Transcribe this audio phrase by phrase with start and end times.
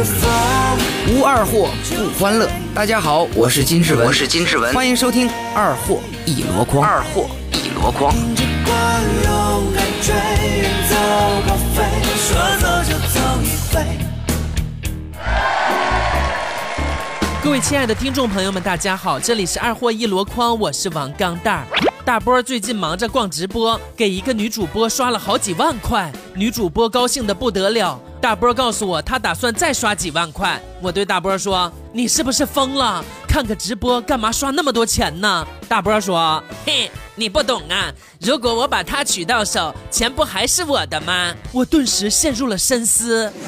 [0.00, 2.48] 无二货不欢乐。
[2.74, 6.82] 大家好，我是金志文，我是金志文，欢迎收听《二货一箩筐》。
[6.86, 8.14] 二货一箩筐。
[17.42, 21.66] 各位亲爱的听众朋友们，大家好，这里是二货一箩筐，我是王刚蛋儿。
[22.06, 28.00] 大波最近忙着逛直播，给一个女主播刷了好几万块，女主播高兴的不得了。
[28.20, 30.60] 大波告诉我，他打算再刷几万块。
[30.82, 33.02] 我对大波说：“你是不是疯了？
[33.26, 37.90] 看个直播干嘛刷那么多钱呢？”大波说：“嘿，你不懂啊！
[38.20, 43.32] 如果我把她娶到手，钱不还是我的吗？”我顿时陷入了深思。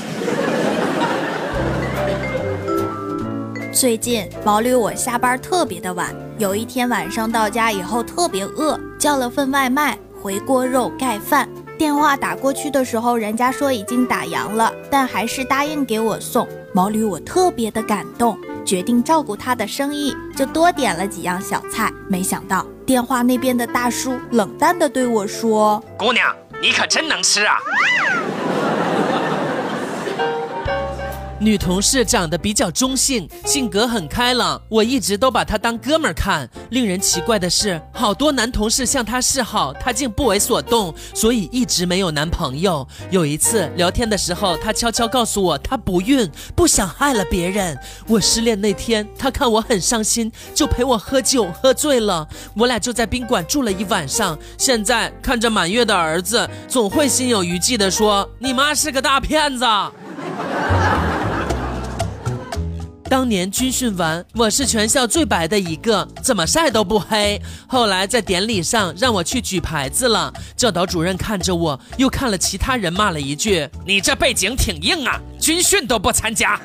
[3.71, 11.47] 最近毛驴我下班特别的晚，有一天晚上到家以后特别饿，叫了份外卖，回锅肉盖饭。
[11.83, 16.47] 电话打过去的时候，人家说已经打烊了，但还是答应给我送。
[16.73, 21.93] 毛驴我特别的感动，决定照顾他的生意，就多点了几样小菜。
[22.09, 27.57] 没想到电话那边的大叔冷淡的对我说：“姑娘，你可真能吃啊！”
[31.43, 36.49] 女同事长得比较中性，性格很开朗，我一直都把她当哥们儿看。
[36.71, 42.87] 令人奇怪的是，好多男同事向她示好，她竟不为所动，所以一直没有男朋友。
[43.11, 47.77] 有一次聊天的时候，她悄悄告诉我她不孕，不想害了别人。
[48.07, 54.39] 我失恋那天，她看我很伤心，就陪我喝酒，喝醉了，我俩就在宾馆住了一晚上。
[54.57, 59.67] 现在看着满月的儿子，总会心有余悸的说：“你妈是个大骗子。”
[63.13, 67.39] 当年军训完，我是全校最白的一个，怎么晒都不黑。
[67.67, 76.59] 后来在典礼上让我去举牌子了，教导主任看着我，又看了其他人，骂了一句：“你这背景挺硬啊，军训都不参加。”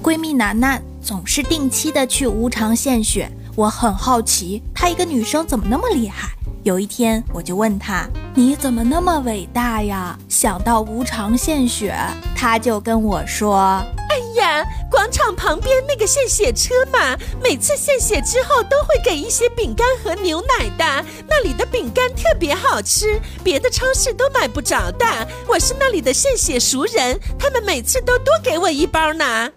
[0.00, 6.28] 闺蜜楠楠总是定期的去无偿献血，我很好奇，她一个女生怎么那么厉害？
[6.64, 10.18] 有一天，我就问他：“你怎么那么伟大呀？
[10.30, 11.94] 想到无偿献血？”
[12.34, 25.04] 他就跟我说：“哎呀，广场旁边那个献血车嘛，每次献血之后都会给一些饼干和牛奶的，那里的饼干特别好吃，别的超市都买不着的。
[25.46, 29.50] 我是那里的献血熟人，他们每次都多给我一包呢。”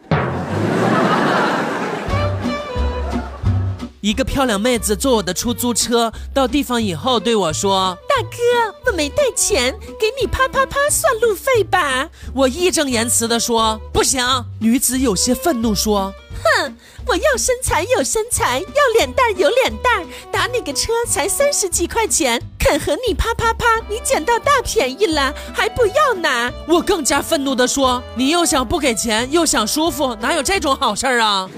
[4.07, 14.25] 一个漂亮妹子坐我的出租车到地方以后对我说：“大哥，我没带钱，给你啪啪啪算路费吧。”我义正言辞地说：“不行。”
[14.61, 16.73] 女子有些愤怒说：“哼，
[17.05, 31.49] 我要身材有身材，要脸蛋有脸蛋，打你个车才三十几块钱，肯和你啪啪啪，你捡到大便宜了，还不要拿？”我更加愤怒地说：“你又想不给钱，又想舒服，哪有这种好事儿啊？”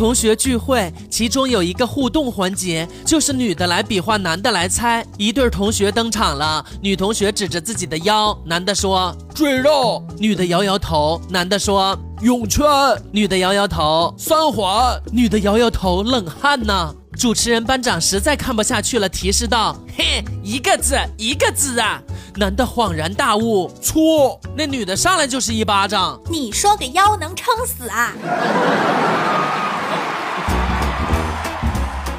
[0.00, 5.04] 同学聚会，其中有一个互动环节，就是女的来比划，男的来猜。
[5.18, 12.66] 一对同学登场了，女同学指着自己的腰，男的说赘肉，女的摇摇头，男的说泳圈，
[13.12, 16.94] 女的摇摇头，三环，女的摇摇头，冷汗呢。
[17.18, 22.00] 主持人班长实在看不下去了，提示道：“嘿，一个字，一个字啊！”
[22.36, 24.40] 男的恍然大悟，错。
[24.56, 28.14] 那女的上来就是一巴掌，你说个腰能撑死啊？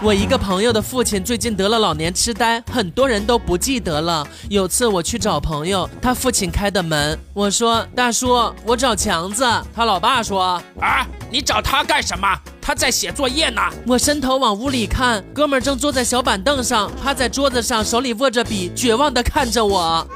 [0.03, 4.27] 我一个朋友的父亲最近得了老年痴呆，很多人都不记得了。
[4.49, 9.45] 有次我去找朋友，他父亲开的门，我说：“大叔，我找强子。”
[9.75, 12.27] 他老爸说：“啊，你找他干什么？
[12.59, 20.07] 他在写作业呢。”我伸头往屋里看，哥们儿正坐在小板凳上，趴在桌子上，手里握着笔，绝望地看着我。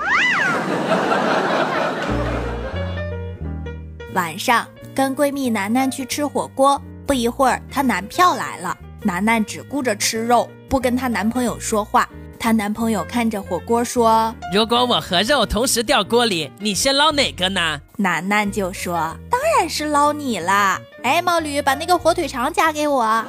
[4.15, 4.65] 晚上
[4.95, 8.75] 跟闺蜜楠楠去吃火锅，不一会儿她男票来了。
[9.05, 12.09] 楠楠只顾着吃肉，不跟她男朋友说话。
[12.39, 23.23] 她男朋友看着火锅说：“如果我和肉同时掉锅里，你先捞哪个呢？”楠楠就说：“当然是捞你啦！”哎，毛驴，把那个火腿肠夹给我。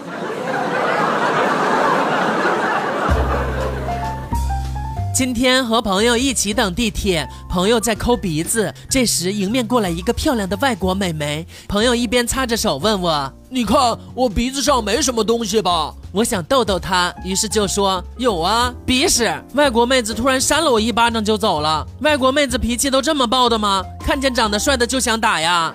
[5.16, 21.86] 今天和朋友一起等地铁，朋友在抠鼻子，这时迎面过来一个漂亮的外国美眉，朋友一边擦着手问我：“你看我鼻子上没什么东西吧？”我想逗逗她，于是就说：“有啊，鼻屎。”外国妹子突然扇了我一巴掌就走了。
[22.02, 23.82] 外国妹子脾气都这么暴的吗？
[24.00, 25.74] 看见长得帅的就想打呀？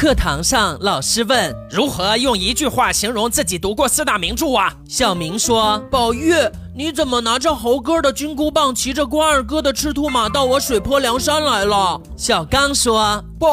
[0.00, 4.72] 课堂上，老师问如何用一句话形容自己读过四大名著啊？
[4.88, 6.32] 小明说：“宝玉，
[6.74, 13.46] 你怎么拿着猴哥的金箍棒，骑着关二哥的赤兔马到我水泊梁山来了？”小刚说：“不，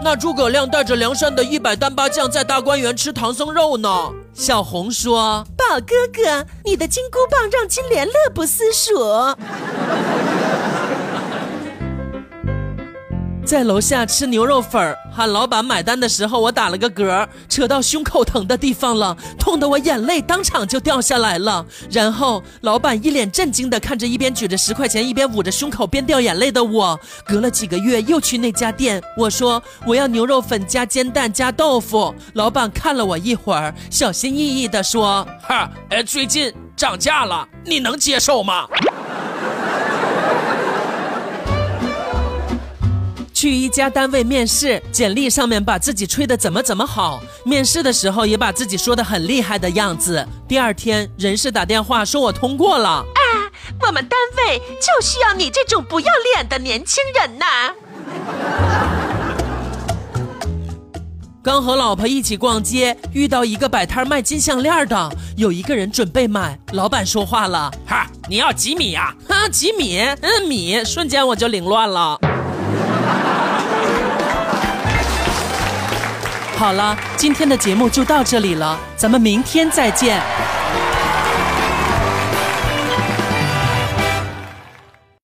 [0.00, 3.88] 那诸葛亮带着梁山的一百单八将在大观园吃唐僧肉呢。”
[4.32, 8.94] 小红说：“宝哥哥，你的金箍棒让金莲乐不思蜀。”
[13.48, 21.64] 在楼下吃牛肉粉，喊老板买单的时候，我打了个嗝，扯到胸口疼的地方了，痛得我眼泪当场就掉下来了。
[21.90, 27.00] 然后老板一脸震惊的看着一边举着十块钱，一边捂着胸口边掉眼泪的我。
[27.24, 32.14] 隔了几个月又去那家店，我说我要牛肉粉加煎蛋加豆腐。
[32.34, 38.68] 老板看了我一会儿，小心翼翼的说：“哈，哎，最近涨价了，你能接受吗？”
[43.38, 50.26] 去一家单位面试，简历上面把自己吹得怎么怎么好，面试的时候也把自己说的很厉害的样子。
[50.48, 52.88] 第二天人事打电话说我通过了。
[52.88, 53.06] 啊，
[53.86, 57.46] 我们单位就需要你这种不要脸的年轻人呐！
[61.40, 69.14] 刚和老婆一起逛街，遇到一个摆摊卖金项链的，有一个人准备买，老板说话了：“哈，你要几米呀？
[69.28, 70.00] 哈，几米？
[70.00, 72.18] 嗯，米。”瞬间我就凌乱了。
[76.58, 80.20] 好了，今天的节目就到这里了，咱们明天再见。